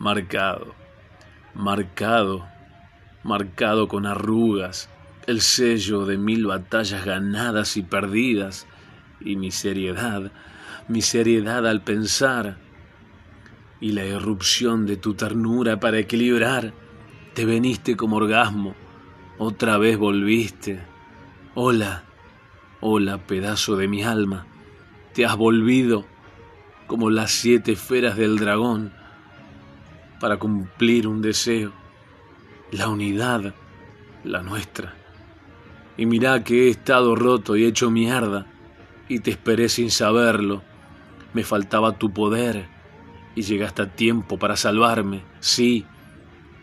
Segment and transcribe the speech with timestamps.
[0.00, 0.74] marcado,
[1.54, 2.48] marcado,
[3.22, 4.88] marcado con arrugas,
[5.26, 8.66] el sello de mil batallas ganadas y perdidas,
[9.20, 10.32] y mi seriedad,
[10.88, 12.56] mi seriedad al pensar,
[13.78, 16.72] y la irrupción de tu ternura para equilibrar,
[17.34, 18.74] te veniste como orgasmo,
[19.36, 20.80] otra vez volviste.
[21.54, 22.04] Hola,
[22.80, 24.46] hola pedazo de mi alma,
[25.12, 26.06] te has volvido
[26.86, 28.98] como las siete esferas del dragón
[30.20, 31.72] para cumplir un deseo,
[32.70, 33.54] la unidad,
[34.22, 34.94] la nuestra.
[35.96, 38.46] Y mirá que he estado roto y hecho mierda,
[39.08, 40.62] y te esperé sin saberlo.
[41.32, 42.68] Me faltaba tu poder,
[43.34, 45.86] y llegaste a tiempo para salvarme, sí,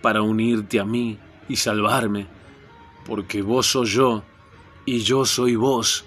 [0.01, 1.17] para unirte a mí
[1.49, 2.27] y salvarme,
[3.05, 4.23] porque vos soy yo,
[4.85, 6.05] y yo soy vos.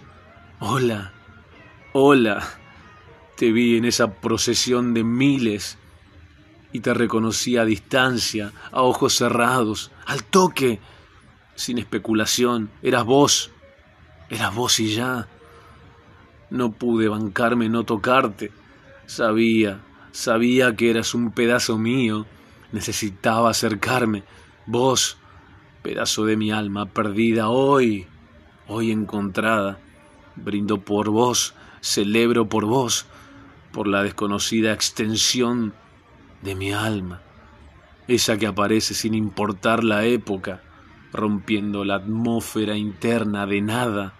[0.60, 1.12] Hola,
[1.92, 2.46] hola,
[3.36, 5.78] te vi en esa procesión de miles
[6.72, 10.80] y te reconocí a distancia, a ojos cerrados, al toque,
[11.54, 12.70] sin especulación.
[12.82, 13.50] Eras vos,
[14.28, 15.28] eras vos y ya.
[16.50, 18.52] No pude bancarme no tocarte.
[19.06, 19.80] Sabía,
[20.12, 22.26] sabía que eras un pedazo mío.
[22.72, 24.24] Necesitaba acercarme.
[24.66, 25.16] Vos,
[25.82, 28.06] pedazo de mi alma perdida hoy,
[28.68, 29.78] hoy encontrada.
[30.36, 33.06] Brindo por vos, celebro por vos,
[33.72, 35.74] por la desconocida extensión
[36.42, 37.20] de mi alma,
[38.08, 40.62] esa que aparece sin importar la época,
[41.12, 44.14] rompiendo la atmósfera interna de nada,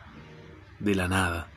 [0.79, 1.50] de la nada.